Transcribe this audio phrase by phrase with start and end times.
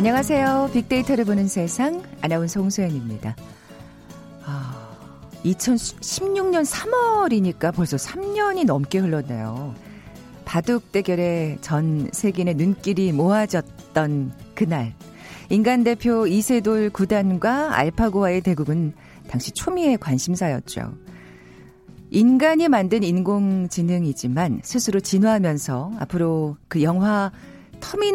[0.00, 0.70] 안녕하세요.
[0.72, 3.36] 빅데이터를 보는 세상 아나운서 홍소연입니다.
[4.46, 4.88] 아,
[5.44, 9.74] 2016년 3월이니까 벌써 3년이 넘게 흘렀네요.
[10.46, 14.94] 바둑 대결에 전 세계인의 눈길이 모아졌던 그날
[15.50, 18.94] 인간 대표 이세돌 구단과 알파고와의 대국은
[19.28, 20.94] 당시 초미의 관심사였죠.
[22.10, 27.30] 인간이 만든 인공지능이지만 스스로 진화하면서 앞으로 그 영화
[27.80, 28.12] 터미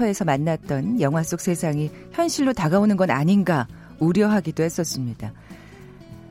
[0.00, 3.66] 너터에서 만났던 영화 속 세상이 현실로 다가오는 건 아닌가
[3.98, 5.32] 우려하기도 했었습니다.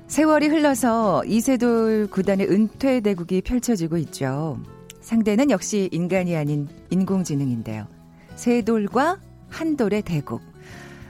[0.08, 4.59] 세월이 흘러서 이세돌 구단의 은퇴 대국이 펼쳐지고 있죠.
[5.02, 7.88] 상대는 역시 인간이 아닌 인공지능인데요.
[8.36, 10.42] 세돌과 한돌의 대국.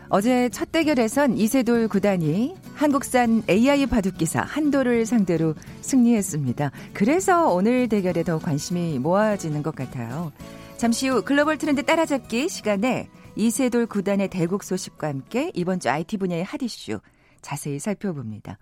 [0.10, 6.72] 어제 첫 대결에선 이세돌 구단이 한국산 AI 바둑기사 한돌을 상대로 승리했습니다.
[6.94, 10.32] 그래서 오늘 대결에 더 관심이 모아지는 것 같아요.
[10.80, 16.46] 잠시 후 글로벌 트렌드 따라잡기 시간에 이세돌 구단의 대국 소식과 함께 이번 주 IT 분야의
[16.46, 17.02] 핫 이슈
[17.42, 18.58] 자세히 살펴봅니다.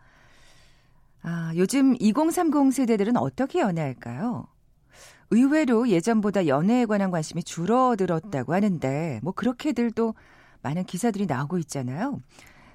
[1.22, 4.48] 아, 요즘 2030 세대들은 어떻게 연애할까요?
[5.30, 10.16] 의외로 예전보다 연애에 관한 관심이 줄어들었다고 하는데 뭐 그렇게들도
[10.64, 12.20] 많은 기사들이 나오고 있잖아요.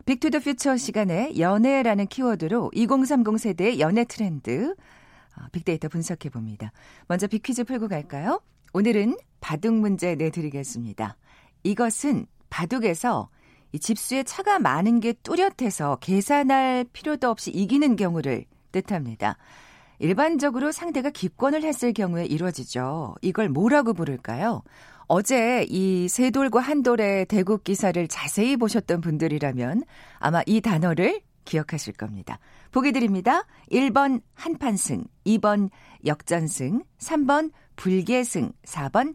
[0.06, 4.76] 빅투더 퓨처 시간에 연애라는 키워드로 2030 세대의 연애 트렌드
[5.36, 6.70] 어, 빅데이터 분석해 봅니다.
[7.08, 8.40] 먼저 빅퀴즈 풀고 갈까요?
[8.72, 11.18] 오늘은 바둑 문제 내드리겠습니다.
[11.64, 13.28] 이것은 바둑에서
[13.72, 19.36] 이 집수에 차가 많은 게 뚜렷해서 계산할 필요도 없이 이기는 경우를 뜻합니다.
[19.98, 23.16] 일반적으로 상대가 기권을 했을 경우에 이루어지죠.
[23.20, 24.62] 이걸 뭐라고 부를까요?
[25.06, 29.82] 어제 이 세돌과 한돌의 대국 기사를 자세히 보셨던 분들이라면
[30.18, 32.38] 아마 이 단어를 기억하실 겁니다.
[32.70, 33.44] 보기 드립니다.
[33.70, 35.70] 1번 한판승, 2번
[36.06, 39.14] 역전승, 3번 불계승, 4번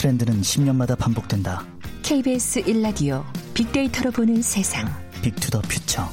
[0.00, 1.62] 트렌드는 10년마다 반복된다.
[2.02, 3.22] KBS 1라디오
[3.52, 4.88] 빅데이터로 보는 세상.
[5.20, 6.08] 빅투더 퓨처.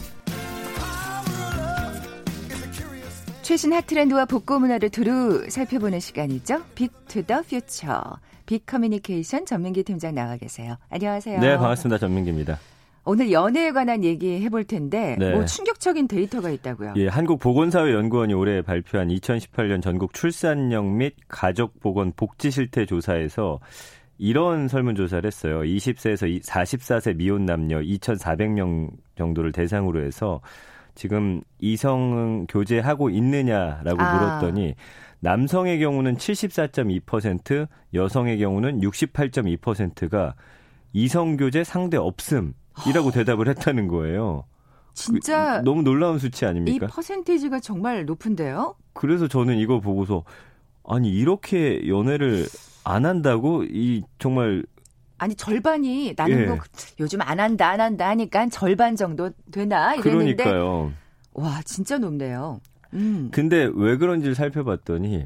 [3.44, 6.64] 최신 핫 트렌드와 복고 문화를 두루 살펴보는 시간이죠.
[6.76, 8.18] 빅투더 퓨처.
[8.46, 10.76] 빅 커뮤니케이션 전민기 팀장 나와 계세요.
[10.90, 11.40] 안녕하세요.
[11.40, 11.97] 네, 반갑습니다.
[11.97, 12.59] 전민기입니다.
[13.07, 15.31] 오늘 연애에 관한 얘기 해볼 텐데 네.
[15.31, 16.94] 뭐 충격적인 데이터가 있다고요.
[16.97, 23.62] 예, 한국보건사회연구원이 올해 발표한 2018년 전국 출산력 및 가족보건 복지 실태 조사에서
[24.17, 25.62] 이런 설문조사를 했어요.
[25.62, 30.41] 20세에서 44세 미혼 남녀 2,400명 정도를 대상으로 해서
[30.94, 34.41] 지금 이성 교제하고 있느냐라고 아.
[34.41, 34.75] 물었더니
[35.22, 40.35] 남성의 경우는 74.2%, 여성의 경우는 68.2%가
[40.91, 42.53] 이성 교제 상대 없음
[42.88, 44.46] 이라고 대답을 했다는 거예요.
[44.94, 46.88] 진짜 그, 너무 놀라운 수치 이 아닙니까?
[46.88, 48.76] 퍼센테이지가 정말 높은데요.
[48.94, 50.24] 그래서 저는 이거 보고서
[50.84, 52.48] 아니 이렇게 연애를
[52.84, 54.64] 안 한다고 이 정말
[55.20, 56.46] 아니 절반이 나는 예.
[56.46, 56.58] 뭐
[57.00, 60.92] 요즘 안 한다 안 한다 하니까 절반 정도 되나 이랬는데 그러니까요.
[61.34, 62.59] 와 진짜 높네요.
[62.94, 63.30] 음.
[63.32, 65.26] 근데 왜 그런지를 살펴봤더니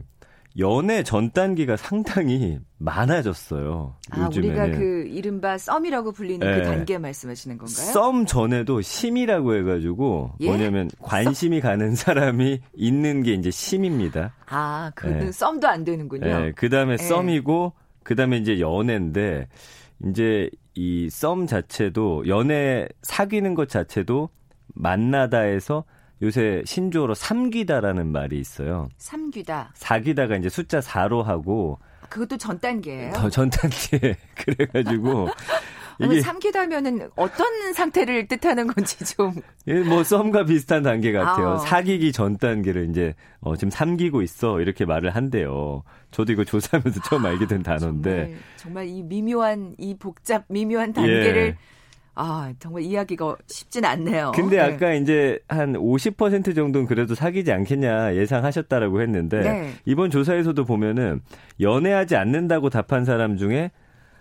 [0.60, 3.96] 연애 전 단계가 상당히 많아졌어요.
[4.12, 4.50] 아 요즘에는.
[4.50, 6.60] 우리가 그 이른바 썸이라고 불리는 예.
[6.60, 7.74] 그 단계 말씀하시는 건가요?
[7.94, 10.48] 썸 전에도 심이라고 해가지고 예?
[10.48, 14.34] 뭐냐면 관심이 가는 사람이 있는 게 이제 심입니다.
[14.48, 15.32] 아 그는 예.
[15.32, 16.28] 썸도 안 되는군요.
[16.28, 16.98] 예, 그 다음에 예.
[16.98, 17.74] 썸이고
[18.04, 19.48] 그 다음에 이제 연애인데
[20.06, 24.30] 이제 이 썸 자체도 연애 사귀는 것 자체도
[24.74, 25.84] 만나다에서
[26.22, 28.90] 요새 신조어로 삼귀다라는 말이 있어요.
[28.98, 29.72] 삼귀다.
[29.74, 31.80] 사귀다가 이제 숫자 4로 하고
[32.10, 33.14] 그것도 전 단계예요.
[33.14, 35.30] 더전 단계 그래 가지고
[35.98, 39.34] 그러면 이게 삼귀다면은 어떤 상태를 뜻하는 건지 좀
[39.68, 41.52] 예, 뭐 썸과 비슷한 단계 같아요.
[41.52, 41.58] 아.
[41.58, 45.84] 사귀기 전 단계를 이제 어, 지금 삼기고 있어 이렇게 말을 한대요.
[46.12, 51.42] 저도 이거 조사하면서 처음 알게 된 단어인데 정말, 정말 이 미묘한 이 복잡 미묘한 단계를
[51.42, 51.58] 예.
[52.14, 54.34] 아 정말 이해하기가 쉽진 않네요.
[54.36, 54.62] 근데 네.
[54.62, 59.74] 아까 이제 한 50% 정도는 그래도 사귀지 않겠냐 예상하셨다라고 했는데 네.
[59.86, 61.22] 이번 조사에서도 보면은
[61.60, 63.72] 연애하지 않는다고 답한 사람 중에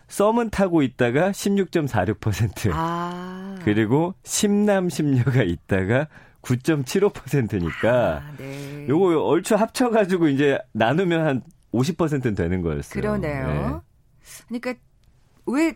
[0.09, 6.09] 썸은 타고 있다가 16.46%아 그리고 심남 심녀가 있다가
[6.43, 8.87] 9.75%니까 아, 네.
[8.89, 11.43] 요거 얼추 합쳐 가지고 이제 나누면 한
[11.73, 13.01] 50%는 되는 거였어요.
[13.01, 13.47] 그러네요.
[13.47, 13.73] 네.
[14.49, 14.75] 그러니까
[15.47, 15.75] 왜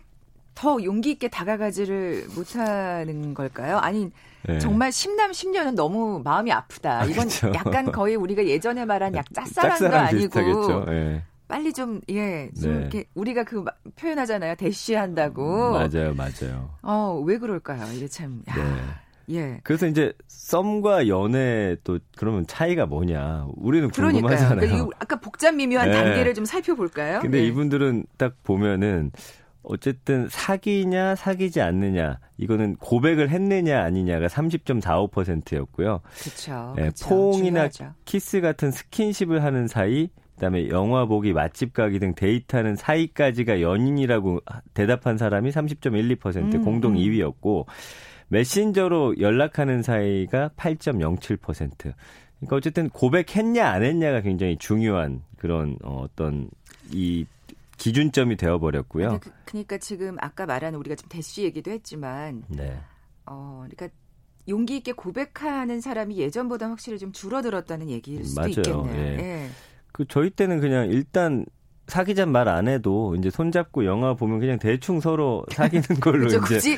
[0.55, 3.77] 더 용기 있게 다가가지를 못하는 걸까요?
[3.77, 4.09] 아니
[4.47, 4.57] 네.
[4.59, 7.01] 정말 10남 10년은 너무 마음이 아프다.
[7.01, 7.51] 아, 이건 그쵸.
[7.53, 10.85] 약간 거의 우리가 예전에 말한 약 짝사랑도 짝사랑 아니고.
[10.93, 11.23] 예.
[11.47, 12.79] 빨리 좀 예, 좀 네.
[12.79, 14.55] 이렇게 우리가 그 마- 표현하잖아요.
[14.55, 15.71] 대쉬한다고.
[15.73, 16.69] 맞아요, 맞아요.
[16.81, 17.85] 어, 왜 그럴까요?
[17.93, 18.41] 이게 참.
[18.49, 19.35] 야, 네.
[19.35, 19.59] 예.
[19.63, 23.47] 그래서 이제 썸과 연애 또 그러면 차이가 뭐냐?
[23.57, 24.21] 우리는 그러니까요.
[24.21, 24.59] 궁금하잖아요.
[24.59, 25.93] 그러니까 이 아까 복잡 미묘한 네.
[26.03, 27.19] 단계를 좀 살펴볼까요?
[27.19, 27.43] 근데 예.
[27.47, 29.11] 이분들은 딱 보면은
[29.67, 36.01] 어쨌든 사귀냐 사귀지 않느냐 이거는 고백을 했느냐 아니냐가 30.45%였고요.
[36.19, 36.75] 그렇죠.
[36.77, 37.09] 예, 그쵸.
[37.09, 37.95] 포옹이나 중요하죠.
[38.05, 44.41] 키스 같은 스킨십을 하는 사이, 그다음에 영화 보기, 맛집 가기 등 데이트하는 사이까지가 연인이라고
[44.73, 46.97] 대답한 사람이 30.12% 음, 공동 음.
[46.97, 47.65] 2위였고
[48.27, 51.93] 메신저로 연락하는 사이가 8.07%.
[52.39, 56.49] 그러니까 어쨌든 고백했냐 안 했냐가 굉장히 중요한 그런 어, 어떤
[56.91, 57.25] 이
[57.77, 59.09] 기준점이 되어 버렸고요.
[59.09, 62.79] 근데 그, 그러니까 지금 아까 말한 우리가 좀 대쉬 얘기도 했지만 네.
[63.25, 63.89] 어, 그러니까
[64.47, 68.51] 용기 있게 고백하는 사람이 예전보다 확실히 좀 줄어들었다는 얘기일 수도 맞아요.
[68.51, 68.89] 있겠네요.
[68.95, 69.19] 예.
[69.19, 69.49] 예.
[69.91, 71.45] 그 저희 때는 그냥 일단
[71.87, 76.55] 사귀자 말 안 해도 이제 손잡고 영화 보면 그냥 대충 서로 사귀는 걸로 그죠, 이제
[76.55, 76.77] 굳이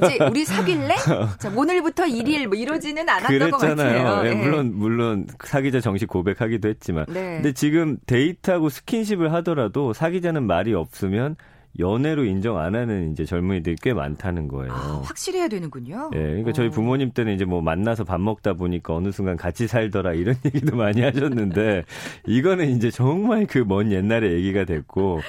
[0.00, 0.94] 굳이 우리 사귈래?
[1.38, 4.04] 자, 오늘부터 1일 뭐 이러지는 않았던 것 그랬잖아요.
[4.04, 4.26] 같아요.
[4.26, 4.34] 예, 예.
[4.34, 7.36] 물론 물론 사귀자 정식 고백하기도 했지만 네.
[7.36, 11.36] 근데 지금 데이트하고 스킨십을 하더라도 사귀자는 말이 없으면
[11.78, 14.72] 연애로 인정 안 하는 이제 젊은이들이 꽤 많다는 거예요.
[14.72, 16.10] 아, 확실해야 되는군요.
[16.14, 16.70] 예, 그러니까 저희 어.
[16.70, 21.00] 부모님 때는 이제 뭐 만나서 밥 먹다 보니까 어느 순간 같이 살더라 이런 얘기도 많이
[21.02, 21.84] 하셨는데
[22.26, 25.20] 이거는 이제 정말 그 먼 옛날의 얘기가 됐고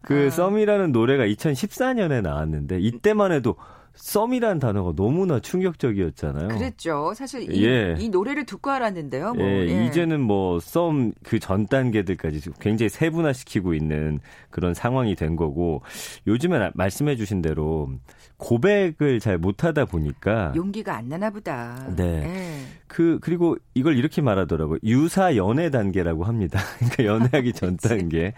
[0.00, 0.30] 그 아.
[0.30, 3.56] 썸이라는 노래가 2014년에 나왔는데 이때만 해도
[3.94, 6.48] 썸이라는 단어가 너무나 충격적이었잖아요.
[6.48, 7.12] 그랬죠.
[7.14, 7.94] 사실 이, 예.
[7.98, 9.34] 이 노래를 듣고 알았는데요.
[9.34, 9.86] 뭐, 예, 예.
[9.86, 15.82] 이제는 뭐 썸 그 전 단계들까지 굉장히 세분화시키고 있는 그런 상황이 된 거고
[16.26, 17.90] 요즘에 말씀해 주신 대로
[18.36, 21.86] 고백을 잘 못하다 보니까 용기가 안 나나 보다.
[21.96, 22.64] 네.
[22.92, 22.96] 예.
[22.96, 24.78] 그 그리고 이걸 이렇게 말하더라고요.
[24.84, 26.60] 유사 연애 단계라고 합니다.
[26.78, 28.34] 그러니까 연애하기 전 단계.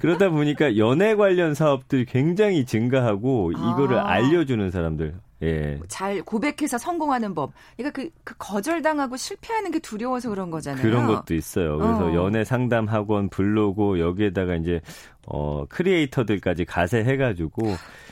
[0.00, 4.08] 그러다 보니까 연애 관련 사업들이 굉장히 증가하고 이거를 아.
[4.08, 5.14] 알려주는 사람들.
[5.42, 5.78] 예.
[5.88, 7.52] 잘 고백해서 성공하는 법.
[7.76, 10.82] 그러니까 그, 그 거절당하고 실패하는 게 두려워서 그런 거잖아요.
[10.82, 11.78] 그런 것도 있어요.
[11.78, 12.14] 그래서 어.
[12.14, 14.80] 연애 상담 학원, 블로그 여기에다가 이제
[15.26, 17.62] 어 크리에이터들까지 가세해가지고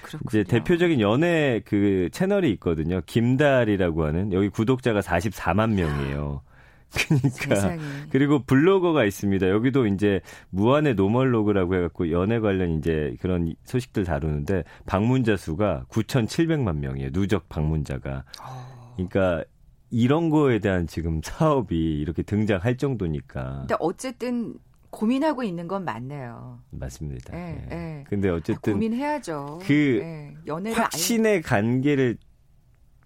[0.08, 0.28] 그렇군요.
[0.28, 3.02] 이제 대표적인 연애 그 채널이 있거든요.
[3.04, 6.42] 김달이라고 하는 여기 구독자가 44만 명이에요.
[6.90, 7.78] 그러니까 세상에.
[8.10, 9.50] 그리고 블로거가 있습니다.
[9.50, 10.20] 여기도 이제
[10.50, 17.10] 무한의 노멀로그라고 해갖고 연애 관련 이제 그런 소식들 다루는데 방문자 수가 9,700만 명이에요.
[17.10, 18.24] 누적 방문자가.
[18.42, 18.94] 어.
[18.96, 19.44] 그러니까
[19.90, 24.54] 이런 거에 대한 지금 사업이 이렇게 등장할 정도니까 근데 어쨌든
[24.90, 26.60] 고민하고 있는 건 맞네요.
[26.70, 27.36] 맞습니다.
[27.36, 27.76] 예, 예.
[27.76, 28.04] 예.
[28.08, 29.60] 근데 어쨌든 고민해야죠.
[29.62, 30.36] 그 예.
[30.46, 32.18] 연애를 확신의 관계를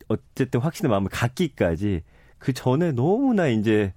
[0.09, 2.03] 어쨌든 확신의 마음을 갖기까지
[2.39, 3.95] 그 전에 너무나 이제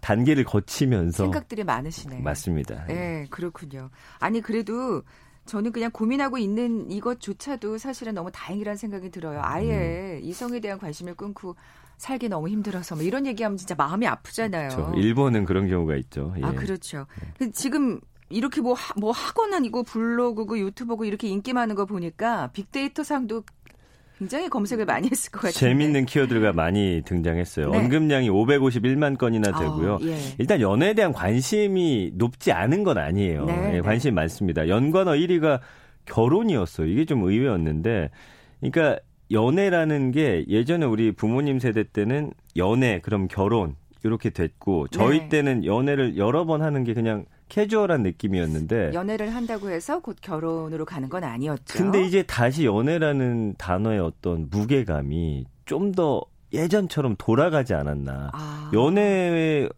[0.00, 2.22] 단계를 아예 거치면서 생각들이 많으시네요.
[2.22, 2.86] 맞습니다.
[2.90, 3.90] 예, 그렇군요.
[4.20, 5.02] 아니 그래도
[5.46, 9.38] 저는 그냥 고민하고 있는 이것조차도 사실은 너무 다행이라는 생각이 들어요.
[9.38, 9.44] 음.
[9.44, 11.56] 아예 이성에 대한 관심을 끊고
[11.98, 14.68] 살기 너무 힘들어서 뭐 이런 얘기하면 진짜 마음이 아프잖아요.
[14.70, 14.92] 그렇죠.
[14.96, 16.32] 일본은 그런 경우가 있죠.
[16.38, 16.44] 예.
[16.44, 17.06] 아 그렇죠.
[17.52, 18.00] 지금
[18.30, 23.42] 이렇게 뭐, 하, 뭐 학원 아니고 블로그고 유튜버고 이렇게 인기 많은 거 보니까 빅데이터 상도
[24.18, 25.52] 굉장히 검색을 많이 했을 것 같아요.
[25.52, 27.70] 재밌는 키워드가 많이 등장했어요.
[27.70, 27.78] 네.
[27.78, 29.94] 언급량이 551만 건이나 되고요.
[29.94, 30.18] 아, 예.
[30.38, 33.44] 일단 연애에 대한 관심이 높지 않은 건 아니에요.
[33.44, 33.80] 네, 예, 네.
[33.80, 34.68] 관심이 많습니다.
[34.68, 35.60] 연관어 1위가
[36.04, 36.88] 결혼이었어요.
[36.88, 38.10] 이게 좀 의외였는데,
[38.60, 38.98] 그러니까
[39.30, 45.28] 연애라는 게 예전에 우리 부모님 세대 때는 연애 그럼 결혼 이렇게 됐고 저희 네.
[45.28, 51.08] 때는 연애를 여러 번 하는 게 그냥 캐주얼한 느낌이었는데 연애를 한다고 해서 곧 결혼으로 가는
[51.08, 51.78] 건 아니었죠.
[51.78, 58.30] 근데 이제 다시 연애라는 단어의 어떤 무게감이 좀 더 예전처럼 돌아가지 않았나.
[58.32, 59.68] 아, 연애의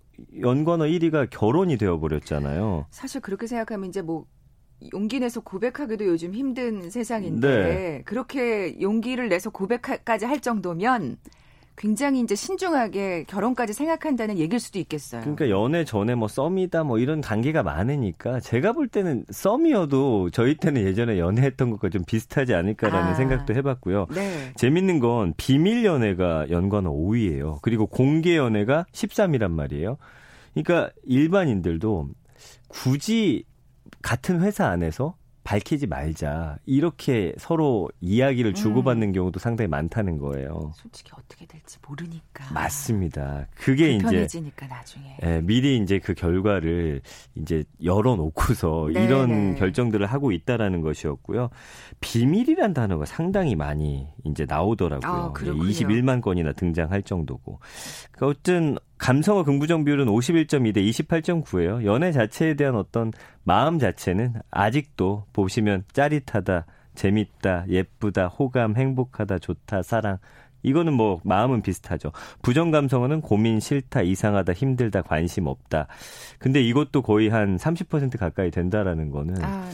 [0.41, 2.87] 연관어 1위가 결혼이 되어버렸잖아요.
[2.91, 4.27] 사실 그렇게 생각하면 이제 뭐
[4.93, 8.03] 용기 내서 고백하기도 요즘 힘든 세상인데 네.
[8.05, 11.19] 그렇게 용기를 내서 고백까지 할 정도면
[11.81, 15.23] 굉장히 이제 신중하게 결혼까지 생각한다는 얘기일 수도 있겠어요.
[15.23, 20.83] 그러니까 연애 전에 뭐 썸이다 뭐 이런 단계가 많으니까 제가 볼 때는 썸이어도 저희 때는
[20.83, 23.15] 예전에 연애했던 것과 좀 비슷하지 않을까라는 아.
[23.15, 24.09] 생각도 해봤고요.
[24.15, 24.53] 네.
[24.57, 27.63] 재밌는 건 비밀 연애가 연관어 5위예요.
[27.63, 29.97] 그리고 공개 연애가 13이란 말이에요.
[30.53, 32.11] 그러니까 일반인들도
[32.69, 33.45] 굳이
[34.03, 36.59] 같은 회사 안에서 밝히지 말자.
[36.67, 39.13] 이렇게 서로 이야기를 주고받는 음.
[39.13, 40.73] 경우도 상당히 많다는 거예요.
[40.77, 42.53] 솔직히 어떻게 될지 모르니까.
[42.53, 43.47] 맞습니다.
[43.55, 44.29] 그게 이제
[44.69, 45.17] 나중에.
[45.23, 47.01] 예, 미리 이제 그 결과를
[47.35, 49.59] 이제 열어놓고서 네, 이런 네.
[49.59, 51.49] 결정들을 하고 있다라는 것이었고요.
[52.01, 55.11] 비밀이란 단어가 상당히 많이 이제 나오더라고요.
[55.11, 57.61] 아, 21만 건이나 등장할 정도고.
[58.13, 61.85] 그러니까 어쨌든 감성어 긍부정 비율은 51.2 대 28.9예요.
[61.85, 63.13] 연애 자체에 대한 어떤
[63.45, 70.19] 마음 자체는 아직도 보시면 짜릿하다, 재밌다, 예쁘다, 호감, 행복하다, 좋다, 사랑.
[70.63, 72.13] 이거는 뭐 마음은 비슷하죠.
[72.43, 75.87] 부정 감성어는 고민, 싫다, 이상하다, 힘들다, 관심 없다.
[76.39, 79.71] 근데 이것도 거의 한 30% 가까이 된다라는 거는 아,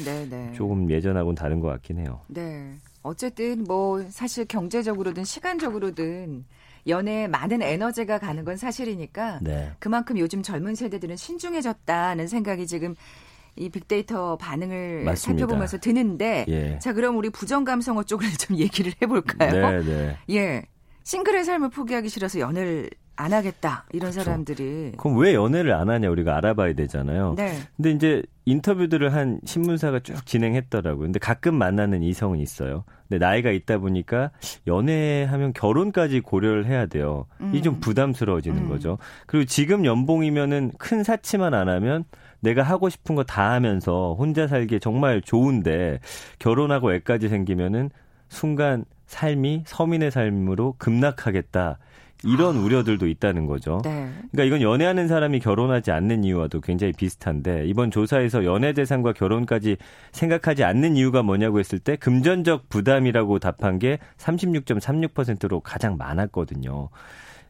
[0.54, 2.20] 조금 예전하고는 다른 것 같긴 해요.
[2.28, 2.76] 네.
[3.02, 6.44] 어쨌든 뭐 사실 경제적으로든 시간적으로든
[6.86, 9.72] 연애에 많은 에너지가 가는 건 사실이니까 네.
[9.78, 12.94] 그만큼 요즘 젊은 세대들은 신중해졌다는 생각이 지금
[13.56, 15.16] 이 빅데이터 반응을 맞습니다.
[15.40, 16.78] 살펴보면서 드는데 예.
[16.78, 19.50] 자 그럼 우리 부정 감성어 쪽을 좀 얘기를 해볼까요?
[19.50, 20.16] 네, 네.
[20.30, 20.62] 예.
[21.04, 24.24] 싱글의 삶을 포기하기 싫어서 연애를 안 하겠다 이런 그렇죠.
[24.24, 27.34] 사람들이 그럼 왜 연애를 안 하냐 우리가 알아봐야 되잖아요.
[27.36, 27.56] 네.
[27.76, 31.04] 근데 이제 인터뷰들을 한 신문사가 쭉 진행했더라고요.
[31.04, 32.84] 근데 가끔 만나는 이성은 있어요.
[33.08, 34.30] 근데 나이가 있다 보니까
[34.66, 37.26] 연애하면 결혼까지 고려를 해야 돼요.
[37.40, 37.52] 음.
[37.54, 38.68] 이좀 부담스러워지는 음.
[38.68, 38.98] 거죠.
[39.26, 42.04] 그리고 지금 연봉이면은 큰 사치만 안 하면
[42.40, 46.00] 내가 하고 싶은 거 다 하면서 혼자 살기에 정말 좋은데
[46.38, 47.90] 결혼하고 애까지 생기면은
[48.28, 51.78] 순간 삶이 서민의 삶으로 급락하겠다.
[52.24, 52.60] 이런 아.
[52.60, 53.80] 우려들도 있다는 거죠.
[53.84, 54.10] 네.
[54.32, 59.76] 그러니까 이건 연애하는 사람이 결혼하지 않는 이유와도 굉장히 비슷한데 이번 조사에서 연애 대상과 결혼까지
[60.12, 66.88] 생각하지 않는 이유가 뭐냐고 했을 때 금전적 부담이라고 답한 게 36.36%로 가장 많았거든요.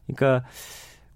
[0.05, 0.45] 그러니까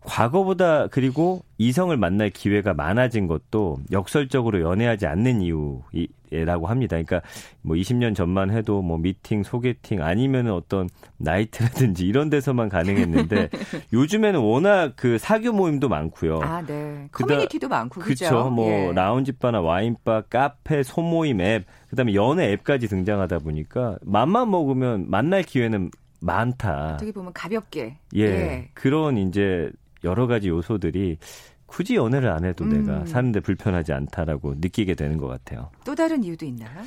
[0.04, 6.96] 과거보다 그리고 이성을 만날 기회가 많아진 것도 역설적으로 연애하지 않는 이유라고 합니다.
[6.96, 7.22] 그러니까
[7.62, 13.50] 뭐 20년 전만 해도 뭐 미팅, 소개팅 아니면 어떤 나이트라든지 이런 데서만 가능했는데
[13.94, 16.40] 요즘에는 워낙 그 사교 모임도 많고요.
[16.42, 17.08] 아, 네.
[17.12, 18.50] 커뮤니티도 많고 그렇죠.
[18.50, 18.92] 뭐 예.
[18.94, 25.92] 라운지바나 와인바, 카페, 소모임 앱, 그다음에 연애 앱까지 등장하다 보니까 맘만 먹으면 만날 기회는
[26.22, 26.94] 많다.
[26.94, 27.98] 어떻게 보면 가볍게.
[28.16, 28.22] 예.
[28.22, 28.70] 예.
[28.74, 29.72] 그런 이제
[30.04, 31.18] 여러 가지 요소들이
[31.66, 32.70] 굳이 연애를 안 해도 음.
[32.86, 35.70] 내가 사는데 불편하지 않다라고 느끼게 되는 것 같아요.
[35.86, 36.82] 또 다른 이유도 있나요?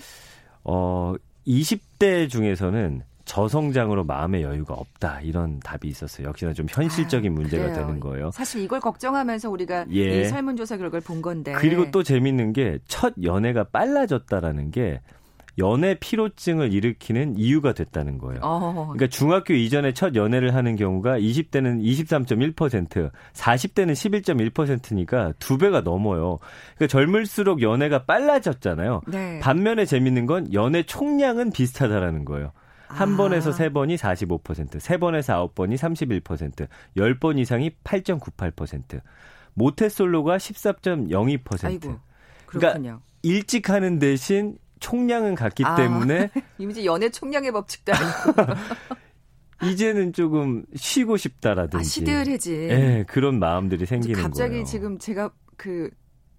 [0.65, 1.15] 어,
[1.47, 6.29] 20대 중에서는 저성장으로 마음의 여유가 없다 이런 답이 있었어요.
[6.29, 7.79] 역시나 좀 현실적인 아, 문제가 그래요.
[7.79, 8.31] 되는 거예요.
[8.33, 10.21] 사실 이걸 걱정하면서 우리가 예.
[10.21, 11.53] 이 설문조사 결과를 본 건데.
[11.53, 15.01] 그리고 또 재밌는 게 첫 연애가 빨라졌다라는 게
[15.59, 18.41] 연애 피로증을 일으키는 이유가 됐다는 거예요.
[18.43, 18.93] 어.
[18.93, 26.39] 그러니까 중학교 이전에 첫 연애를 하는 경우가 20대는 23.1%, 40대는 11.1%니까 두 배가 넘어요.
[26.77, 29.03] 그러니까 젊을수록 연애가 빨라졌잖아요.
[29.07, 29.39] 네.
[29.41, 32.53] 반면에 재밌는 건 연애 총량은 비슷하다라는 거예요.
[32.89, 33.17] 한 아.
[33.17, 39.01] 번에서 세 번이 45%, 세 번에서 아홉 번이 31%, 10번 이상이 8.98%,
[39.55, 41.65] 모태솔로가 14.02%.
[41.65, 41.99] 아이고,
[42.47, 47.93] 그러니까 일찍 하는 대신 총량은 같기 아, 때문에 이제 연애 총량의 법칙도
[49.65, 54.65] 이제는 조금 쉬고 싶다라든지 아, 시들해진 네, 그런 마음들이 생기는 갑자기 거예요.
[54.67, 55.89] 지금 제가 그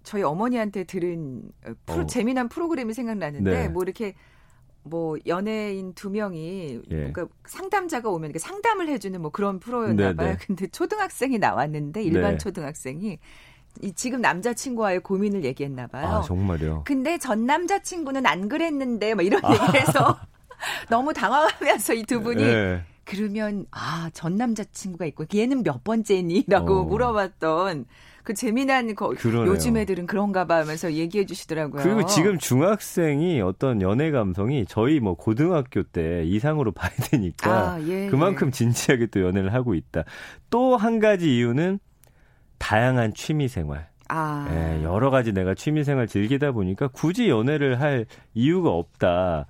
[0.04, 1.42] 저희 어머니한테 들은
[1.86, 2.06] 프로, 어.
[2.06, 3.68] 재미난 프로그램이 생각나는데 네.
[3.68, 4.14] 뭐 이렇게
[4.84, 7.10] 뭐 연예인 두 명이 예.
[7.10, 10.30] 그러니까 상담자가 오면 상담을 해주는 뭐 그런 프로였나 네, 봐요.
[10.30, 10.36] 네.
[10.46, 12.38] 근데 초등학생이 나왔는데 일반 네.
[12.38, 13.18] 초등학생이
[13.82, 16.06] 이 지금 남자친구와의 고민을 얘기했나 봐요.
[16.06, 16.82] 아, 정말요?
[16.84, 19.52] 근데 전 남자친구는 안 그랬는데 뭐 이런 아.
[19.52, 20.18] 얘기해서
[20.90, 22.82] 너무 당황하면서 이 두 분이 네.
[23.04, 26.84] 그러면 아, 전 남자친구가 있고 얘는 몇 번째니?라고 어.
[26.84, 27.86] 물어봤던
[28.24, 29.52] 그 재미난 거 그러네요.
[29.52, 31.80] 요즘 애들은 그런가 봐 하면서 얘기해 주시더라고요.
[31.80, 38.08] 그리고 지금 중학생이 어떤 연애 감성이 저희 뭐 고등학교 때 이상으로 봐야 되니까 아, 예,
[38.08, 38.50] 그만큼 예.
[38.50, 40.02] 진지하게 또 연애를 하고 있다.
[40.50, 41.78] 또 한 가지 이유는
[42.58, 43.88] 다양한 취미 생활.
[44.08, 44.46] 아.
[44.50, 49.46] 예, 여러 가지 내가 취미 생활 즐기다 보니까 굳이 연애를 할 이유가 없다.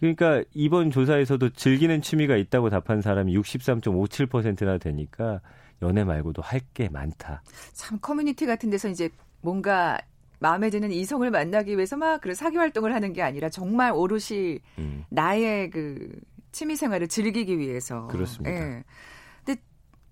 [0.00, 5.40] 그러니까 이번 조사에서도 즐기는 취미가 있다고 답한 사람이 63.57%나 되니까
[5.82, 7.42] 연애 말고도 할 게 많다.
[7.72, 9.08] 참 커뮤니티 같은 데서 이제
[9.40, 9.98] 뭔가
[10.38, 15.04] 마음에 드는 이성을 만나기 위해서 막 그런 사교 활동을 하는 게 아니라 정말 오롯이 음.
[15.08, 16.10] 나의 그
[16.52, 18.06] 취미 생활을 즐기기 위해서.
[18.08, 18.50] 그렇습니다.
[18.54, 18.84] 예.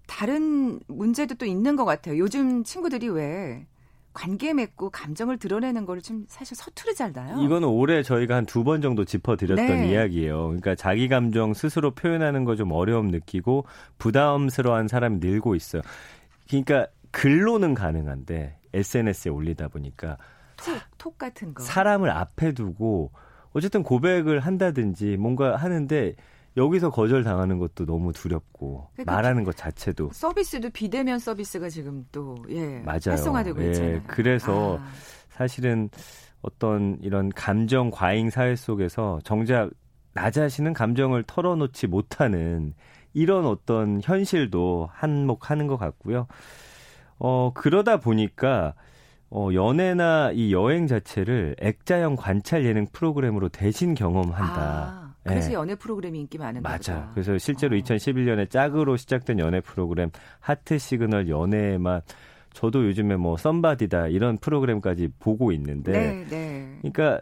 [0.07, 2.19] 다른 문제도 또 있는 것 같아요.
[2.19, 3.67] 요즘 친구들이 왜
[4.13, 7.41] 관계 맺고 감정을 드러내는 걸좀 사실 서투르잖아요.
[7.43, 9.91] 이거는 올해 저희가 한 두 번 정도 짚어드렸던 네.
[9.91, 10.45] 이야기예요.
[10.47, 13.65] 그러니까 자기 감정 스스로 표현하는 거 좀 어려움 느끼고
[13.99, 15.83] 부담스러워한 사람이 늘고 있어요.
[16.49, 20.17] 그러니까 글로는 가능한데 SNS에 올리다 보니까
[20.57, 23.11] 톡, 톡 같은 거 사람을 앞에 두고
[23.53, 26.15] 어쨌든 고백을 한다든지 뭔가 하는데
[26.57, 32.37] 여기서 거절 당하는 것도 너무 두렵고 그러니까 말하는 것 자체도 서비스도 비대면 서비스가 지금 또
[32.51, 33.11] 예, 맞아요.
[33.11, 34.03] 활성화되고 예, 있잖아요.
[34.07, 34.93] 그래서 아.
[35.31, 35.91] 사실은
[36.43, 39.71] 어떤 이런 감정 과잉 사회 속에서 정작
[40.13, 42.75] 나 자신은 감정을 털어놓지 못하는
[43.15, 46.29] 이런 어떤 현실도 한몫하는 것 같고요.
[47.19, 48.75] 어 그러다 보니까
[49.31, 54.63] 어, 연애나 이 여행 자체를 액자형 관찰 예능 프로그램으로 대신 경험한다.
[54.63, 55.55] 아, 그래서 네.
[55.55, 56.93] 연애 프로그램이 인기 많은 거죠.
[56.93, 57.11] 맞아.
[57.13, 57.79] 그래서 실제로 어.
[57.79, 62.03] 2011년에 짝으로 시작된 연애 프로그램 하트 시그널 연애의 맛
[62.53, 66.79] 저도 요즘에 뭐 썸바디다 이런 프로그램까지 보고 있는데 네, 네.
[66.83, 67.21] 그러니까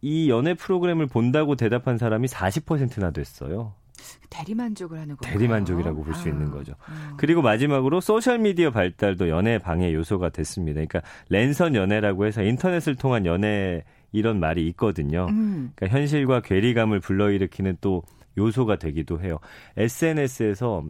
[0.00, 3.74] 이 연애 프로그램을 본다고 대답한 사람이 40%나 됐어요.
[4.28, 5.32] 대리만족을 하는 거예요.
[5.32, 6.74] 대리만족이라고 볼수 아, 있는 거죠.
[6.84, 7.14] 아.
[7.16, 10.74] 그리고 마지막으로 소셜미디어 발달도 연애 방해 요소가 됐습니다.
[10.74, 13.84] 그러니까 랜선 연애라고 해서 인터넷을 통한 연애
[14.14, 15.26] 이런 말이 있거든요.
[15.28, 15.72] 음.
[15.74, 18.02] 그러니까 현실과 괴리감을 불러일으키는 또
[18.38, 19.38] 요소가 되기도 해요.
[19.76, 20.84] SNS에서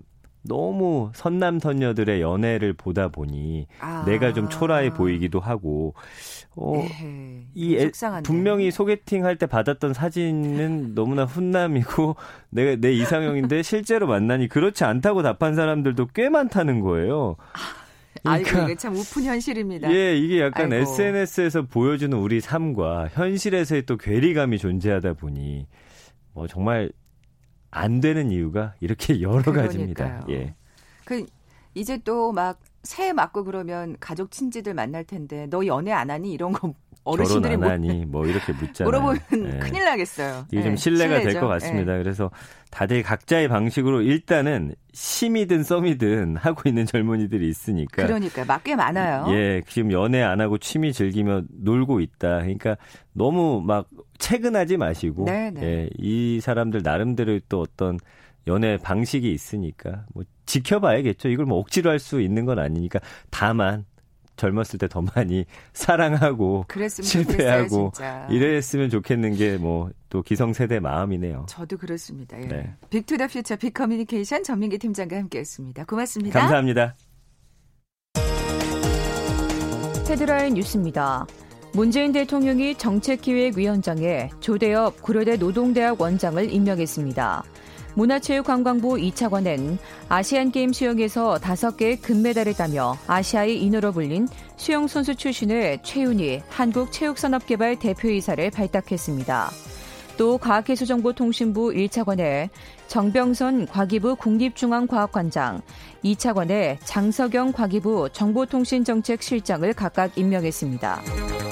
[0.47, 4.04] 너무 선남선녀들의 연애를 보다 보니 아.
[4.07, 5.95] 내가 좀 초라해 보이기도 하고
[6.54, 7.90] 어, 에이, 이 애,
[8.23, 12.16] 분명히 소개팅 할 때 받았던 사진은 너무나 훈남이고
[12.50, 17.37] 내가 내 이상형인데 실제로 만나니 그렇지 않다고 답한 사람들도 꽤 많다는 거예요.
[18.25, 19.93] 그러니까, 아이고 이게 참 우픈 현실입니다.
[19.93, 20.83] 예, 이게 약간 아이고.
[20.90, 25.66] SNS에서 보여주는 우리 삶과 현실에서의 또 괴리감이 존재하다 보니
[26.33, 26.90] 뭐 정말
[27.71, 29.66] 안 되는 이유가 이렇게 여러 그러니까요.
[29.66, 30.26] 가지입니다.
[30.31, 30.54] 예.
[31.04, 31.26] 그
[31.75, 36.52] 이제 또 막 새해 맞고 그러면 가족 친지들 만날 텐데 너 연애 안 하니 이런
[36.52, 38.84] 거 어르신들이 결혼 안 하니 뭐 이렇게 묻잖아요.
[38.90, 39.58] 물어보면 네.
[39.58, 40.46] 큰일 나겠어요.
[40.49, 40.64] 이게 네.
[40.64, 41.92] 좀 신뢰가 될 것 같습니다.
[41.92, 42.02] 네.
[42.02, 42.30] 그래서
[42.70, 48.06] 다들 각자의 방식으로 일단은 심이든 썸이든 하고 있는 젊은이들이 있으니까.
[48.06, 49.26] 그러니까 맞게 많아요.
[49.28, 52.38] 예, 지금 연애 안 하고 취미 즐기며 놀고 있다.
[52.38, 52.76] 그러니까
[53.12, 53.87] 너무 막
[54.18, 55.62] 체근하지 마시고 네, 네.
[55.62, 57.98] 예, 이 사람들 나름대로 또 어떤
[58.46, 61.29] 연애 방식이 있으니까 뭐 지켜봐야겠죠.
[61.29, 62.98] 이걸 뭐 억지로 할 수 있는 건 아니니까
[63.31, 63.85] 다만
[64.37, 67.92] 젊었을 때 더 많이 사랑하고 실패하고
[68.31, 71.47] 이랬으면 좋겠는 게 뭐 또 기성세대 마음이네요.
[71.49, 72.40] 저도 그렇습니다.
[72.40, 72.47] 예.
[72.47, 72.75] 네.
[72.88, 75.85] 빅투더 퓨처 빅커뮤니케이션 전민기 팀장과 함께했습니다.
[75.87, 76.38] 고맙습니다.
[76.38, 76.94] 감사합니다.
[80.09, 81.27] 헤드라인 뉴스입니다.
[81.73, 87.42] 문재인 대통령이 정책기획위원장에 조대엽 고려대 노동대학 원장을 임명했습니다.
[87.94, 89.78] 문화체육관광부 2차관은
[90.09, 99.50] 아시안게임 수영에서 5개의 금메달을 따며 아시아의 인으로 불린 수영선수 출신의 최윤희 한국체육산업개발 대표이사를 발탁했습니다.
[100.16, 102.48] 또 과학기술정보통신부 1차관에
[102.87, 105.62] 정병선 과기부 국립중앙과학관장,
[106.04, 111.43] 2차관에 장석영 과기부 정보통신정책실장을 각각 임명했습니다.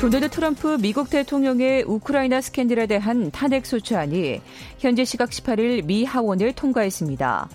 [0.00, 4.40] 도널드 트럼프 미국 대통령의 우크라이나 스캔들에 대한 탄핵 소추안이
[4.78, 7.48] 현지 시각 18일 미 하원을 통과했습니다.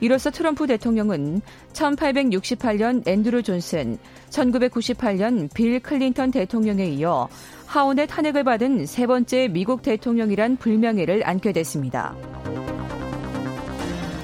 [0.00, 1.40] 이로써 트럼프 대통령은
[1.72, 3.98] 1868년 앤드루 존슨,
[4.30, 7.28] 1998년 빌 클린턴 대통령에 이어
[7.66, 12.16] 하원의 탄핵을 받은 세 번째 미국 대통령이란 불명예를 안게 됐습니다.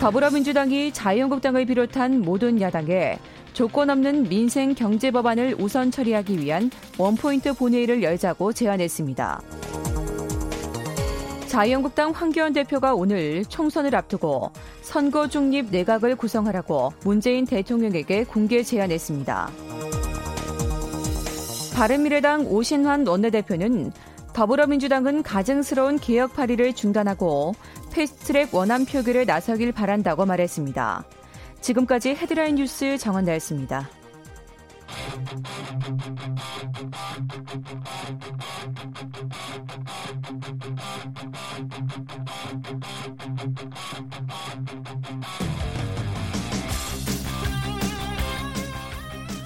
[0.00, 3.18] 더불어민주당이 자유한국당을 비롯한 모든 야당에
[3.52, 9.40] 조건 없는 민생 경제 법안을 우선 처리하기 위한 원포인트 본회의를 열자고 제안했습니다.
[11.46, 19.50] 자유한국당 황교안 대표가 오늘 총선을 앞두고 선거 중립 내각을 구성하라고 문재인 대통령에게 공개 제안했습니다.
[21.74, 23.90] 바른미래당 오신환 원내대표는
[24.32, 27.54] 더불어민주당은 가증스러운 개혁 발의를 중단하고
[27.90, 31.04] 패스트트랙 원안 표결에 나서길 바란다고 말했습니다.
[31.60, 33.88] 지금까지 헤드라인 뉴스 정원다였습니다.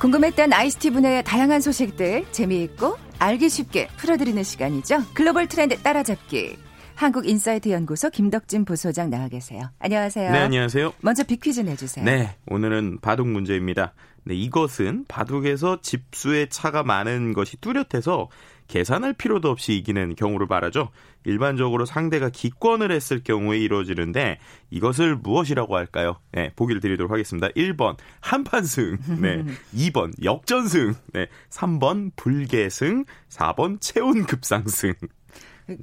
[0.00, 4.98] 궁금했던 아이스티 분의 다양한 소식들 재미있고 알기 쉽게 풀어드리는 시간이죠.
[5.14, 6.63] 글로벌 트렌드 따라잡기.
[6.96, 9.70] 한국인사이트 연구소 김덕진 부소장 나와 계세요.
[9.80, 10.30] 안녕하세요.
[10.30, 10.94] 네, 안녕하세요.
[11.00, 12.04] 먼저 빅퀴즈 내주세요.
[12.04, 13.94] 네, 오늘은 바둑 문제입니다.
[14.24, 18.28] 네, 이것은 바둑에서 집수의 차가 많은 것이 뚜렷해서
[18.68, 20.88] 계산할 필요도 없이 이기는 경우를 말하죠.
[21.24, 24.38] 일반적으로 상대가 기권을 했을 경우에 이루어지는데
[24.70, 26.16] 이것을 무엇이라고 할까요?
[26.32, 27.48] 네, 보기를 드리도록 하겠습니다.
[27.48, 34.94] 1번 한판승, 네, 2번 역전승, 네, 3번 불계승, 4번 체온급상승.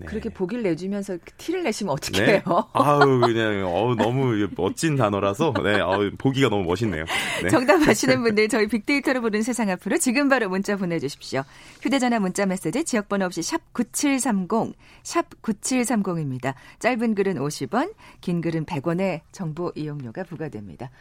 [0.05, 2.41] 그렇게 보기를 내주면서 티를 내시면 어떡해요?
[2.73, 7.05] 아유 그냥 어 너무 멋진 단어라서 네, 어, 보기가 너무 멋있네요.
[7.41, 7.49] 네.
[7.49, 11.43] 정답 아시는 분들 저희 빅데이터로 보는 세상 앞으로 지금 바로 문자 보내 주십시오.
[11.81, 16.53] 휴대 전화 문자 메시지 지역 번호 없이 샵 9730, 샵 9730입니다.
[16.79, 20.91] 짧은 글은 50원, 긴 글은 100원의 정보 이용료가 부과됩니다.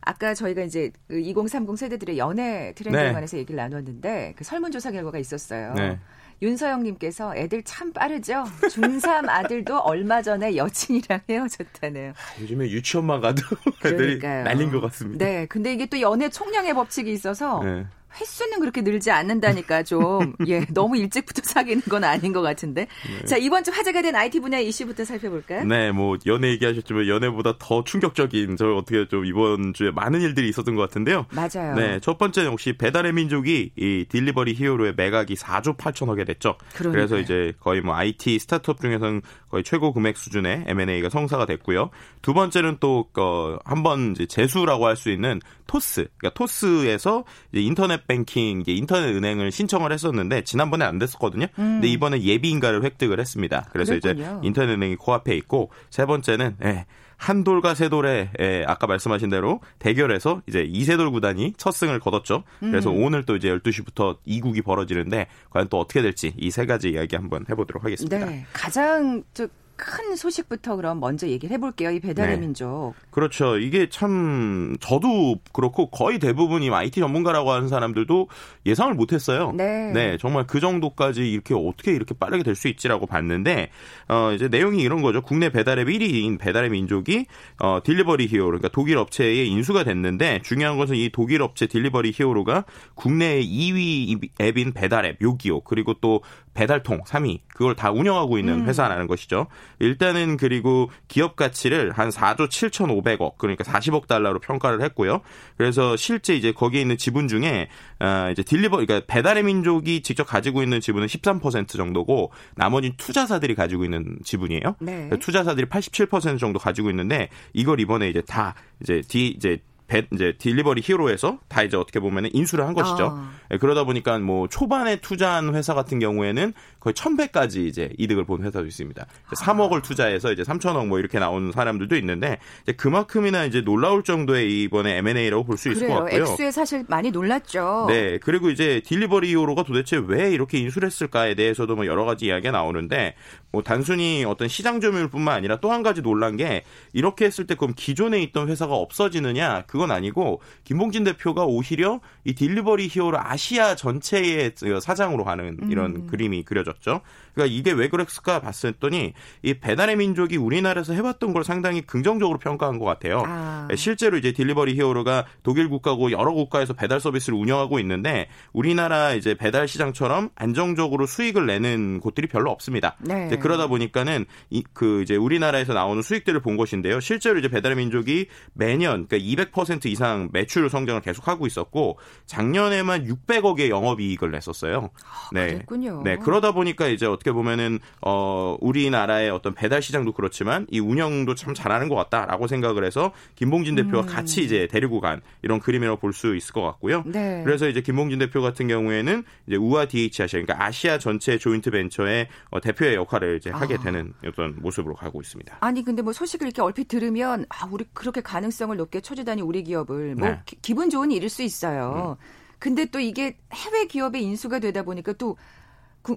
[0.00, 3.12] 아까 저희가 이제 2030그 세대들의 연애 트렌드에 네.
[3.12, 5.74] 관해서 얘기를 나눴는데 그 설문조사 결과가 있었어요.
[5.74, 5.98] 네.
[6.40, 8.44] 윤서영님께서 애들 참 빠르죠.
[8.62, 12.12] 중3 아들도 얼마 전에 여친이랑 헤어졌다네요.
[12.12, 13.42] 아, 요즘에 유치원만 가도
[13.84, 15.24] 애들이 날린 것 같습니다.
[15.24, 17.86] 네, 근데 이게 또 연애 총량의 법칙이 있어서 네.
[18.20, 22.86] 횟수는 그렇게 늘지 않는다니까 좀, 예, 너무 일찍부터 사귀는 건 아닌 것 같은데.
[23.06, 23.24] 네.
[23.24, 25.64] 자, 이번 주 화제가 된 IT 분야 이슈부터 살펴볼까요?
[25.64, 30.74] 네, 뭐, 연애 얘기하셨지만 연애보다 더 충격적인, 저 어떻게 좀 이번 주에 많은 일들이 있었던
[30.74, 31.26] 것 같은데요.
[31.30, 31.74] 맞아요.
[31.74, 36.56] 네, 첫 번째는 혹시 배달의 민족이 이 딜리버리 히어로의 매각이 4조 8천억에 됐죠.
[36.74, 36.92] 그러니까요.
[36.92, 41.90] 그래서 이제 거의 뭐 IT 스타트업 중에서는 거의 최고 금액 수준의 M&A가 성사가 됐고요.
[42.20, 46.08] 두 번째는 또, 어, 한번 이제 재수라고 할 수 있는 토스.
[46.16, 51.44] 그러니까 토스에서 인터넷 뱅킹, 인터넷 은행을 신청을 했었는데 지난번에 안 됐었거든요.
[51.58, 51.74] 음.
[51.74, 53.68] 근데 이번에 예비인가를 획득을 했습니다.
[53.70, 54.40] 그래서 그랬군요.
[54.40, 56.86] 이제 인터넷 은행이 코앞에 있고 세 번째는 예.
[57.20, 62.44] 한 돌과 세 돌의 예, 아까 말씀하신 대로 대결에서 이제 이세돌 구단이 첫 승을 거뒀죠.
[62.60, 63.02] 그래서 음.
[63.02, 67.44] 오늘 또 이제 12시부터 이국이 벌어지는데 과연 또 어떻게 될지 이 세 가지 이야기 한번
[67.50, 68.24] 해보도록 하겠습니다.
[68.24, 71.90] 네, 가장 즉 큰 소식부터 그럼 먼저 얘기를 해볼게요.
[71.90, 72.40] 이 배달의 네.
[72.42, 72.92] 민족.
[73.10, 73.56] 그렇죠.
[73.56, 78.28] 이게 참 저도 그렇고 거의 대부분 이 IT 전문가라고 하는 사람들도
[78.66, 79.52] 예상을 못했어요.
[79.52, 79.90] 네.
[79.92, 83.70] 네, 정말 그 정도까지 이렇게 어떻게 이렇게 빠르게 될 수 있지라고 봤는데
[84.08, 85.22] 어 이제 내용이 이런 거죠.
[85.22, 87.26] 국내 배달앱 1위인 배달의 민족이
[87.60, 92.64] 어 딜리버리 히어로 그러니까 독일 업체에 인수가 됐는데 중요한 것은 이 독일 업체 딜리버리 히어로가
[92.96, 96.20] 국내 2위 앱인 배달앱 요기요 그리고 또
[96.58, 98.66] 배달통 3위 그걸 다 운영하고 있는 음.
[98.66, 99.46] 회사라는 것이죠.
[99.78, 105.20] 일단은 그리고 기업 가치를 한 4조 7,500억 그러니까 40억 달러로 평가를 했고요.
[105.56, 107.68] 그래서 실제 이제 거기에 있는 지분 중에
[108.00, 113.84] 어 이제 딜리버 그러니까 배달의 민족이 직접 가지고 있는 지분은 13% 정도고 나머지 투자사들이 가지고
[113.84, 114.74] 있는 지분이에요.
[114.80, 115.10] 네.
[115.20, 120.82] 투자사들이 87% 정도 가지고 있는데 이걸 이번에 이제 다 이제 디 이제 배, 이제 딜리버리
[120.84, 123.16] 히어로에서 다 이제 어떻게 보면 인수를 한 것이죠.
[123.18, 123.30] 아.
[123.50, 128.66] 네, 그러다 보니까 뭐 초반에 투자한 회사 같은 경우에는 거의 천배까지 이제 이득을 본 회사도
[128.66, 129.02] 있습니다.
[129.02, 129.30] 아.
[129.34, 134.98] 3억을 투자해서 이제 3천억 뭐 이렇게 나오는 사람들도 있는데 이제 그만큼이나 이제 놀라울 정도의 이번에
[134.98, 136.22] M&A라고 볼 수 있을 것 같고요.
[136.22, 137.86] 액수에 사실 많이 놀랐죠.
[137.88, 138.18] 네.
[138.22, 143.14] 그리고 이제 딜리버리 히어로가 도대체 왜 이렇게 인수를 했을까에 대해서도 뭐 여러 가지 이야기가 나오는데
[143.50, 147.74] 뭐 단순히 어떤 시장 점유율뿐만 아니라 또 한 가지 놀란 게 이렇게 했을 때 그럼
[147.76, 149.64] 기존에 있던 회사가 없어지느냐?
[149.66, 156.06] 그 그건 아니고 김봉진 대표가 오히려 이 딜리버리 히어로 아시아 전체의 사장으로 가는 이런 음.
[156.08, 157.00] 그림이 그려졌죠.
[157.32, 159.12] 그러니까 이게 왜 그랬을까 봤더니
[159.42, 163.22] 이 배달의 민족이 우리나라에서 해봤던 걸 상당히 긍정적으로 평가한 것 같아요.
[163.24, 163.68] 아.
[163.76, 169.68] 실제로 이제 딜리버리 히어로가 독일 국가고 여러 국가에서 배달 서비스를 운영하고 있는데 우리나라 이제 배달
[169.68, 172.96] 시장처럼 안정적으로 수익을 내는 곳들이 별로 없습니다.
[173.00, 173.28] 네.
[173.38, 176.98] 그러다 보니까는 이, 그 이제 우리나라에서 나오는 수익들을 본 것인데요.
[176.98, 184.30] 실제로 이제 배달의 민족이 매년 그러니까 200% 이상 매출 성장을 계속하고 있었고 작년에만 600억의 영업이익을
[184.30, 184.90] 냈었어요.
[185.04, 185.54] 아, 네.
[185.54, 186.02] 그랬군요.
[186.04, 186.16] 네.
[186.16, 191.88] 그러다 보니까 이제 어떻게 보면은 어 우리나라의 어떤 배달 시장도 그렇지만 이 운영도 참 잘하는
[191.88, 194.06] 것 같다라고 생각을 해서 김봉진 대표가 음.
[194.06, 197.04] 같이 이제 데리고 간 이런 그림이라고 볼 수 있을 것 같고요.
[197.06, 197.42] 네.
[197.44, 202.28] 그래서 이제 김봉진 대표 같은 경우에는 이제 우아 DH 아시아 그러니까 아시아 전체 조인트 벤처의
[202.50, 203.78] 어, 대표의 역할을 이제 하게 아.
[203.78, 205.58] 되는 어떤 모습으로 가고 있습니다.
[205.60, 210.14] 아니 근데 뭐 소식을 이렇게 얼핏 들으면 아 우리 그렇게 가능성을 높게 쳐주다니 우리 기업을
[210.14, 210.42] 뭐 네.
[210.44, 212.16] 기, 분 좋은 일일 수 있어요.
[212.18, 212.24] 음.
[212.58, 215.36] 근데 또 이게 해외 기업의 인수가 되다 보니까 또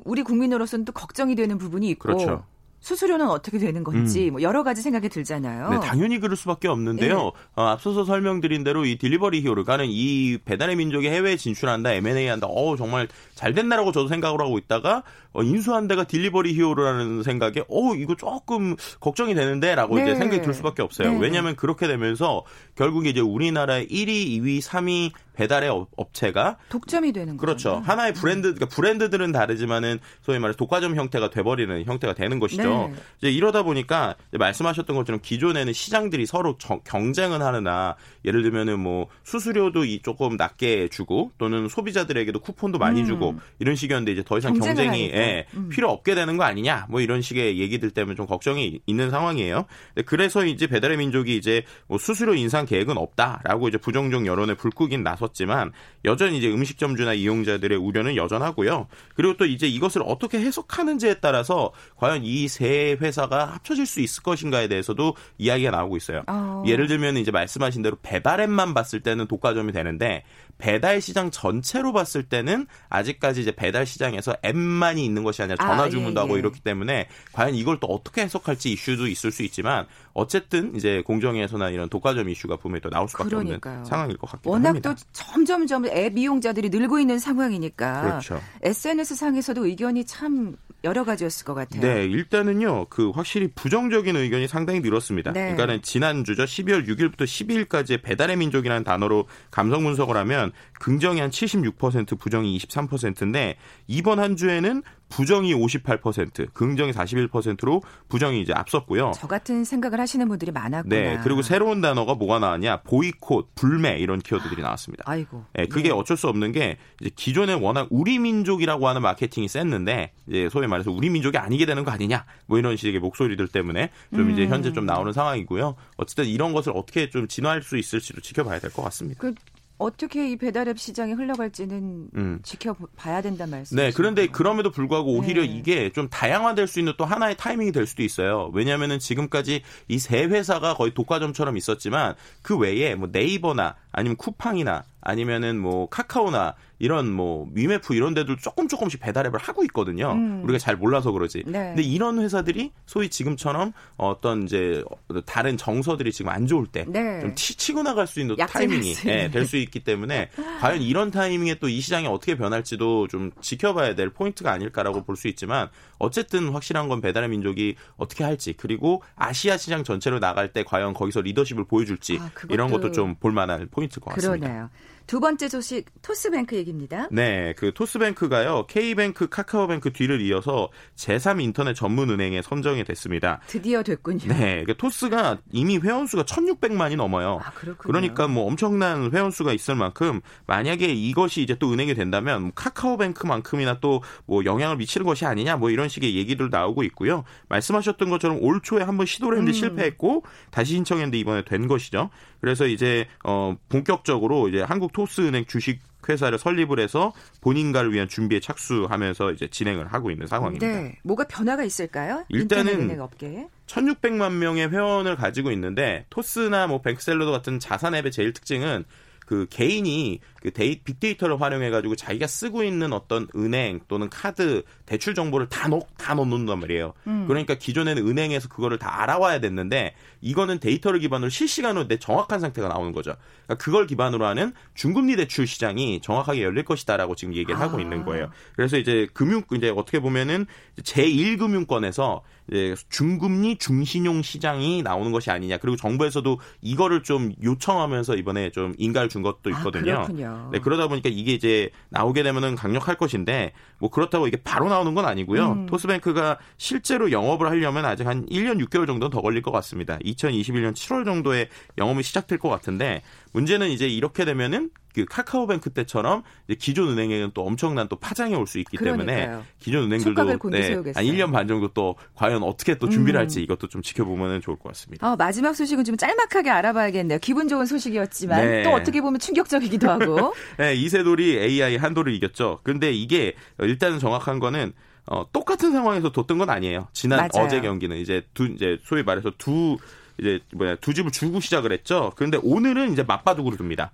[0.06, 2.46] 우리 국민으로서는 또 걱정이 되는 부분이 있고 그렇죠.
[2.82, 4.34] 수수료는 어떻게 되는 건지 음.
[4.34, 5.70] 뭐 여러 가지 생각이 들잖아요.
[5.70, 7.16] 네, 당연히 그럴 수밖에 없는데요.
[7.16, 7.32] 네.
[7.56, 12.48] 어, 앞서서 설명드린 대로 이 딜리버리 히어로 가는 이 배달의 민족이 해외에 진출한다, M&A 한다.
[12.50, 17.96] 어 정말 잘 됐나라고 저도 생각을 하고 있다가 어, 인수한 데가 딜리버리 히어로라는 생각에 어
[17.96, 20.04] 이거 조금 걱정이 되는데라고 네.
[20.04, 21.12] 이제 생각이 들 수밖에 없어요.
[21.12, 21.20] 네.
[21.20, 22.44] 왜냐하면 그렇게 되면서
[22.76, 27.46] 결국 이제 우리나라의 1위, 2위, 3위 배달의 업체가 독점이 되는 거죠.
[27.46, 27.82] 그렇죠.
[27.86, 32.64] 하나의 브랜드, 그러니까 브랜드들은 다르지만은 소위 말해서 독과점 형태가 돼버리는 형태가 되는 것이죠.
[32.72, 32.88] 거예요.
[32.90, 32.94] 네.
[33.20, 39.08] 이제 이러다 보니까 이제 말씀하셨던 것처럼 기존에는 시장들이 서로 정- 경쟁을 하느라 예를 들면은 뭐
[39.24, 43.06] 수수료도 이 조금 낮게 주고 또는 소비자들에게도 쿠폰도 많이 음.
[43.06, 45.12] 주고 이런 식이었는데 이제 더 이상 경쟁이.
[45.14, 45.70] 예, 음.
[45.70, 49.66] 필요 없게 되는 거 아니냐 뭐 이런 식의 얘기들 때문에 좀 걱정이 있는 상황이에요.
[49.96, 55.04] 네, 그래서 이제 배달의 민족이 이제 뭐 수수료 인상 계획은 없다라고 이제 부정적 여론에 불끄긴
[55.04, 55.72] 나섰지만
[56.06, 58.88] 여전히 이제 음식점주나 이용자들의 우려는 여전하고요.
[59.16, 65.16] 그리고 또 이제 이것을 어떻게 해석하는지에 따라서 과연 이세 회사가 합쳐질 수 있을 것인가에 대해서도
[65.40, 66.22] 이야기가 나오고 있어요.
[66.28, 66.64] 어.
[66.68, 70.24] 예를 들면 이제 말씀하신 대로 배달앱만 봤을 때는 독과점이 되는데
[70.60, 75.90] 배달 시장 전체로 봤을 때는 아직까지 이제 배달 시장에서 앱만이 있는 것이 아니라 전화 아,
[75.90, 76.40] 주문도 예, 하고 예.
[76.40, 81.90] 이렇기 때문에 과연 이걸 또 어떻게 해석할지 이슈도 있을 수 있지만 어쨌든 이제 공정위에서나 이런
[81.90, 83.74] 독과점 이슈가 분명히 또 나올 수밖에 그러니까요.
[83.74, 84.94] 없는 상황일 것 같기도 워낙 합니다.
[84.94, 88.40] 또 점점점 앱 이용자들이 늘고 있는 상황이니까 그렇죠.
[88.62, 91.82] SNS 상에서도 의견이 참 여러 가지였을 것 같아요.
[91.82, 95.32] 네, 일단은요, 그 확실히 부정적인 의견이 상당히 늘었습니다.
[95.32, 95.42] 네.
[95.42, 102.58] 그러니까는 지난주죠, 12월 6일부터 12일까지 배달의 민족이라는 단어로 감성 분석을 하면 긍정이 한 76%, 부정이
[102.58, 109.12] 23%인데 이번 한 주에는 부정이 58%, 긍정이 41%로 부정이 이제 앞섰고요.
[109.16, 110.96] 저 같은 생각을 하시는 분들이 많았구나.
[110.96, 112.82] 네, 그리고 새로운 단어가 뭐가 나왔냐?
[112.82, 115.04] 보이콧, 불매 이런 키워드들이 나왔습니다.
[115.06, 115.46] 아이고.
[115.60, 115.94] 예, 그게 네.
[115.94, 120.92] 어쩔 수 없는 게 이제 기존에 워낙 우리 민족이라고 하는 마케팅이 셌는데 이제 소위 말해서
[120.92, 124.50] 우리 민족이 아니게 되는 거 아니냐 뭐 이런 식의 목소리들 때문에 좀 이제 음.
[124.50, 125.76] 현재 좀 나오는 상황이고요.
[125.98, 129.20] 어쨌든 이런 것을 어떻게 좀 진화할 수 있을지도 지켜봐야 될 것 같습니다.
[129.20, 129.34] 그
[129.82, 132.40] 어떻게 이 배달앱 시장이 흘러갈지는 음.
[132.44, 133.76] 지켜봐야 된다 말씀.
[133.76, 135.48] 네, 그런데 그럼에도 불구하고 오히려 네.
[135.48, 138.52] 이게 좀 다양화될 수 있는 또 하나의 타이밍이 될 수도 있어요.
[138.54, 145.60] 왜냐하면은 지금까지 이 세 회사가 거의 독과점처럼 있었지만 그 외에 뭐 네이버나 아니면 쿠팡이나 아니면은
[145.60, 150.14] 뭐 카카오나 이런 뭐 위메프 이런 데도 조금 조금씩 배달앱을 하고 있거든요.
[150.14, 150.42] 음.
[150.44, 151.44] 우리가 잘 몰라서 그러지.
[151.46, 151.60] 네.
[151.76, 154.84] 근데 이런 회사들이 소위 지금처럼 어떤 이제
[155.28, 157.20] 다른 정서들이 지금 안 좋을 때 네.
[157.22, 159.30] 좀 치, 치고 나갈 수 있는 타이밍이 수 있는.
[159.32, 164.52] 될수 있기 때문에 과연 이런 타이밍에 또 이 시장이 어떻게 변할지도 좀 지켜봐야 될 포인트가
[164.52, 170.20] 아닐까라고 볼 수 있지만 어쨌든 확실한 건 배달의 민족이 어떻게 할지 그리고 아시아 시장 전체로
[170.20, 174.48] 나갈 때 과연 거기서 리더십을 보여줄지 아, 이런 것도 좀 볼만한 포인트일 것 같습니다.
[174.48, 174.70] 그러네요.
[175.12, 177.10] 두 번째 소식 토스뱅크 얘기입니다.
[177.12, 183.42] 네, 그 토스뱅크가요 K뱅크, 카카오뱅크 뒤를 이어서 제3 인터넷 전문 은행에 선정이 됐습니다.
[183.48, 184.34] 드디어 됐군요.
[184.34, 187.42] 네, 그 토스가 이미 회원수가 1,600만이 넘어요.
[187.44, 187.92] 아, 그렇군요.
[187.92, 194.02] 그러니까 뭐 엄청난 회원수가 있을 만큼 만약에 이것이 이제 또 은행이 된다면 뭐 카카오뱅크만큼이나 또
[194.26, 197.26] 뭐 영향을 미치는 것이 아니냐 뭐 이런 식의 얘기들 나오고 있고요.
[197.50, 199.60] 말씀하셨던 것처럼 올 초에 한번 시도를 했는데 음.
[199.60, 202.10] 실패했고 다시 신청했는데 이번에 된 것이죠.
[202.42, 209.32] 그래서 이제 어 본격적으로 이제 한국 토스은행 주식 회사를 설립을 해서 본인가를 위한 준비에 착수하면서
[209.34, 210.68] 이제 진행을 하고 있는 상황입니다.
[210.68, 212.26] 네, 뭐가 변화가 있을까요?
[212.30, 213.48] 일단은 업계에.
[213.68, 218.84] 1600만 명의 회원을 가지고 있는데 토스나 뭐 뱅크샐러드 같은 자산 앱의 제일 특징은
[219.26, 225.14] 그 개인이 그 데이, 빅데이터를 활용해 가지고 자기가 쓰고 있는 어떤 은행 또는 카드 대출
[225.14, 226.94] 정보를 다 넣, 다 넣는단 말이에요.
[227.06, 227.26] 음.
[227.28, 232.92] 그러니까 기존에는 은행에서 그거를 다 알아와야 됐는데 이거는 데이터를 기반으로 실시간으로 내 정확한 상태가 나오는
[232.92, 233.16] 거죠.
[233.46, 237.82] 그러니까 그걸 기반으로 하는 중금리 대출 시장이 정확하게 열릴 것이다라고 지금 얘기를 하고 아.
[237.82, 238.32] 있는 거예요.
[238.56, 240.48] 그래서 이제 금융 이제 어떻게 보면은
[240.82, 245.58] 제1금융권에서 이제 중금리 중신용 시장이 나오는 것이 아니냐.
[245.58, 250.06] 그리고 정부에서도 이거를 좀 요청하면서 이번에 좀 인가를 준 것도 아, 있거든요.
[250.52, 255.06] 네, 그러다 보니까 이게 이제 나오게 되면은 강력할 것인데 뭐 그렇다고 이게 바로 나오는 건
[255.06, 255.52] 아니고요.
[255.52, 255.66] 음.
[255.66, 259.98] 토스뱅크가 실제로 영업을 하려면 아직 한 1년 6개월 정도는 더 걸릴 것 같습니다.
[260.00, 263.02] 2021년 7월 정도에 영업이 시작될 것 같은데
[263.34, 266.24] 문제는 이제 이렇게 되면은 그 카카오뱅크 때처럼
[266.60, 269.46] 기존 은행에는 또 엄청난 또 파장이 올 수 있기 때문에 그러니까요.
[269.60, 270.94] 기존 은행들도 곤두세우겠어요.
[271.08, 273.22] 한 1년 반 정도 또 과연 어떻게 또 준비를 음.
[273.22, 275.10] 할지 이것도 좀 지켜보면 좋을 것 같습니다.
[275.10, 277.20] 어, 마지막 소식은 좀 짤막하게 알아봐야겠네요.
[277.20, 278.64] 기분 좋은 소식이었지만 네.
[278.64, 280.34] 또 어떻게 보면 충격적이기도 하고.
[280.60, 282.60] 네, 이세돌이 AI 한도를 이겼죠.
[282.64, 284.74] 근데 이게 일단은 정확한 거는
[285.08, 286.90] 어, 똑같은 상황에서 뒀던 건 아니에요.
[286.92, 287.46] 지난 맞아요.
[287.48, 289.78] 어제 경기는 이제 두 이제 소위 말해서 두
[290.22, 292.14] 이제 뭐야 두 집을 주고 시작을 했죠.
[292.16, 293.92] 그런데 오늘은 이제 맞바둑으로 둡니다.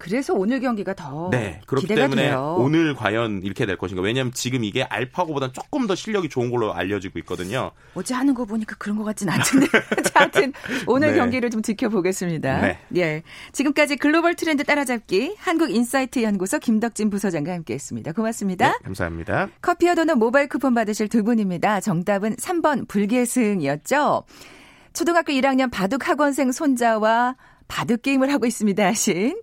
[0.00, 2.56] 그래서 오늘 경기가 더 네, 그렇기 어, 기대가 때문에 돼요.
[2.58, 4.02] 오늘 과연 이렇게 될 것인가?
[4.02, 7.70] 왜냐하면 지금 이게 알파고보다 조금 더 실력이 좋은 걸로 알려지고 있거든요.
[7.94, 9.66] 어제 하는 거 보니까 그런 것 같진 않던데.
[10.04, 10.54] 자, 하여튼
[10.86, 11.18] 오늘 네.
[11.18, 12.60] 경기를 좀 지켜보겠습니다.
[12.62, 12.78] 네.
[12.96, 13.22] 예.
[13.52, 18.12] 지금까지 글로벌 트렌드 따라잡기 한국인사이트 연구소 김덕진 부소장과 함께했습니다.
[18.12, 18.68] 고맙습니다.
[18.70, 19.48] 네, 감사합니다.
[19.60, 21.80] 커피와 도넛 모바일 쿠폰 받으실 두 분입니다.
[21.80, 24.24] 정답은 3번 불계승이었죠.
[24.92, 27.36] 초등학교 1학년 바둑 학원생 손자와
[27.70, 29.40] 바둑 게임을 하고 있습니다 하신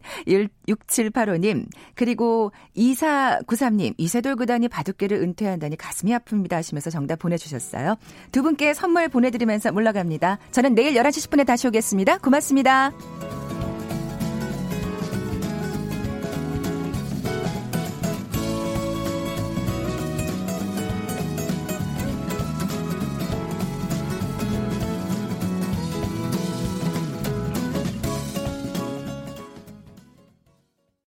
[0.67, 7.95] 6785님 그리고 2493님 이세돌 구단이 바둑계를 은퇴한다니 가슴이 아픕니다 하시면서 정답 보내주셨어요.
[8.31, 10.39] 두 분께 선물 보내드리면서 물러갑니다.
[10.51, 12.17] 저는 내일 11시 10분에 다시 오겠습니다.
[12.17, 12.91] 고맙습니다.